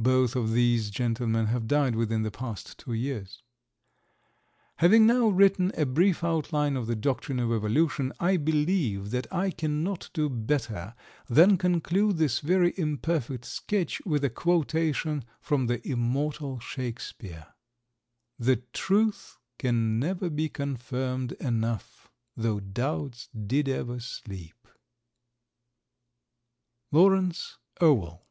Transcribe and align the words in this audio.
Both 0.00 0.36
of 0.36 0.52
these 0.52 0.90
gentlemen 0.90 1.46
have 1.46 1.66
died 1.66 1.96
within 1.96 2.22
the 2.22 2.30
past 2.30 2.78
two 2.78 2.92
years. 2.92 3.42
Having 4.76 5.08
now 5.08 5.26
written 5.26 5.72
a 5.76 5.84
brief 5.86 6.22
outline 6.22 6.76
of 6.76 6.86
the 6.86 6.94
doctrine 6.94 7.40
of 7.40 7.50
Evolution, 7.50 8.12
I 8.20 8.36
believe 8.36 9.10
that 9.10 9.26
I 9.32 9.50
cannot 9.50 10.08
do 10.12 10.28
better 10.28 10.94
than 11.28 11.58
conclude 11.58 12.16
this 12.16 12.38
very 12.38 12.74
imperfect 12.76 13.44
sketch 13.44 14.00
with 14.06 14.22
a 14.22 14.30
quotation 14.30 15.24
from 15.40 15.66
the 15.66 15.84
immortal 15.84 16.60
Shakespeare: 16.60 17.48
"The 18.38 18.58
truth 18.72 19.36
can 19.58 19.98
never 19.98 20.30
be 20.30 20.48
confirmed 20.48 21.32
enough, 21.32 22.08
Though 22.36 22.60
doubts 22.60 23.30
did 23.30 23.68
ever 23.68 23.98
sleep." 23.98 24.68
Lawrence 26.92 27.58
Irwell. 27.82 28.24